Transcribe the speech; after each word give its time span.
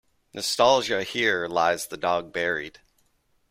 Nostalgia 0.33 1.03
Here 1.03 1.45
lies 1.47 1.85
the 1.85 1.95
dog 1.95 2.33
buried. 2.33 2.79